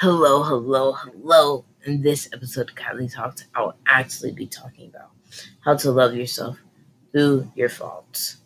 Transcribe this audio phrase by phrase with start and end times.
[0.00, 1.64] Hello, hello, hello.
[1.84, 5.10] In this episode of Kylie Talks, I will actually be talking about
[5.58, 6.56] how to love yourself
[7.10, 8.36] through your faults.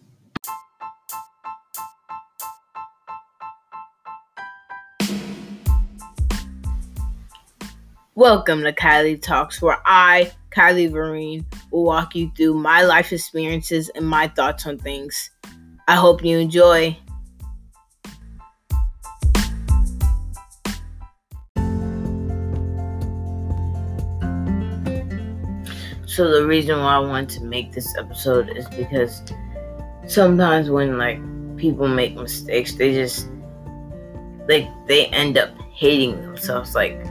[8.14, 13.91] Welcome to Kylie Talks, where I, Kylie Vereen, will walk you through my life experiences
[13.95, 15.29] and my thoughts on things.
[15.87, 16.96] I hope you enjoy.
[26.12, 29.23] So the reason why I want to make this episode is because
[30.07, 31.19] sometimes when like
[31.57, 33.30] people make mistakes, they just
[34.47, 37.03] like they end up hating themselves like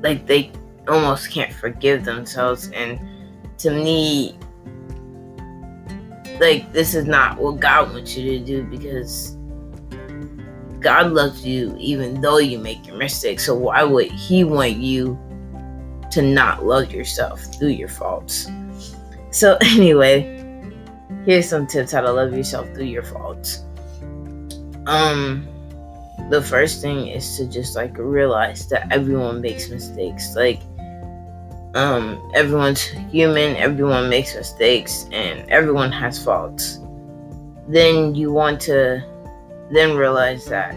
[0.00, 0.50] like they
[0.88, 2.98] almost can't forgive themselves and
[3.58, 4.38] to me
[6.40, 9.36] like this is not what God wants you to do because
[10.80, 13.44] God loves you even though you make your mistakes.
[13.44, 15.18] So why would he want you
[16.16, 18.50] to not love yourself through your faults.
[19.30, 20.22] So, anyway,
[21.26, 23.64] here's some tips how to love yourself through your faults.
[24.86, 25.46] Um,
[26.30, 30.34] the first thing is to just like realize that everyone makes mistakes.
[30.34, 30.62] Like,
[31.74, 32.80] um, everyone's
[33.12, 36.80] human, everyone makes mistakes, and everyone has faults.
[37.68, 39.04] Then you want to
[39.70, 40.74] then realize that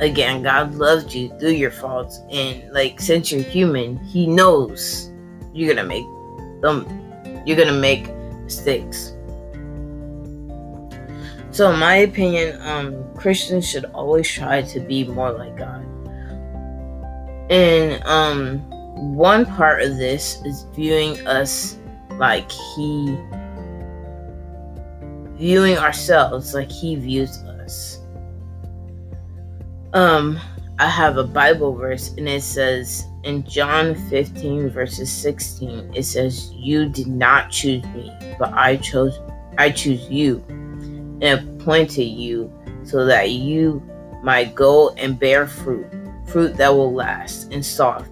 [0.00, 5.10] again, God loves you through your faults, and like since you're human, He knows
[5.52, 6.06] you're gonna make
[6.60, 6.86] them.
[7.44, 8.12] You're gonna make
[8.44, 9.12] mistakes.
[11.50, 15.84] So, in my opinion, um, Christians should always try to be more like God.
[17.50, 18.60] And um,
[19.16, 21.78] one part of this is viewing us
[22.12, 23.18] like He,
[25.36, 28.00] viewing ourselves like He views us
[29.92, 30.38] um
[30.80, 36.52] I have a Bible verse and it says in John 15 verses 16 it says
[36.52, 39.18] you did not choose me but I chose
[39.56, 42.52] I choose you and appointed you
[42.84, 43.82] so that you
[44.22, 45.86] might go and bear fruit
[46.26, 48.10] fruit that will last and soft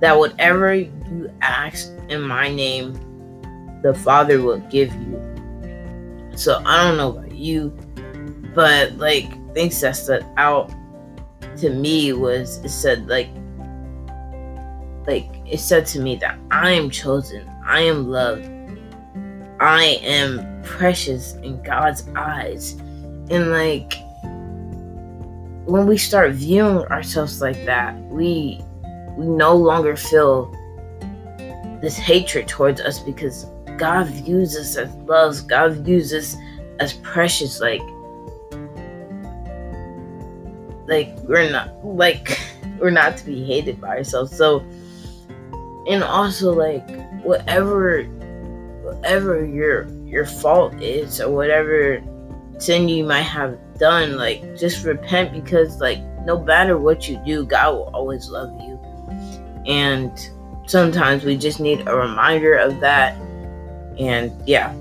[0.00, 2.94] that whatever you ask in my name
[3.82, 5.22] the Father will give you.
[6.34, 7.70] So I don't know about you
[8.54, 10.72] but like things that stood out
[11.56, 13.28] to me was it said like
[15.08, 18.46] like it said to me that I am chosen, I am loved,
[19.58, 22.72] I am precious in God's eyes.
[23.30, 23.94] And like
[25.64, 28.60] when we start viewing ourselves like that, we
[29.16, 30.54] we no longer feel
[31.80, 33.46] this hatred towards us because
[33.78, 36.36] God views us as loves, God views us
[36.80, 37.60] as precious.
[37.60, 37.80] Like
[40.88, 42.40] like we're not like
[42.78, 44.36] we're not to be hated by ourselves.
[44.36, 44.60] So
[45.88, 46.88] and also like
[47.22, 48.04] whatever
[48.82, 52.02] whatever your your fault is or whatever
[52.58, 57.44] sin you might have done like just repent because like no matter what you do
[57.44, 58.78] god will always love you.
[59.66, 60.30] And
[60.66, 63.14] sometimes we just need a reminder of that.
[63.98, 64.74] And yeah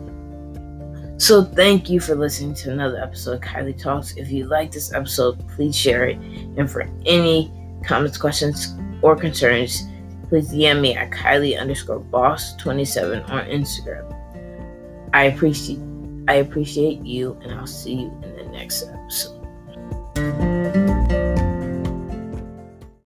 [1.18, 4.16] so thank you for listening to another episode of Kylie Talks.
[4.18, 6.18] If you like this episode, please share it.
[6.58, 7.52] And for any
[7.84, 9.84] comments, questions, or concerns,
[10.30, 14.14] please DM me at Kylie underscore boss 27 on Instagram.
[15.14, 15.80] I appreciate
[16.28, 19.47] I appreciate you and I'll see you in the next episode.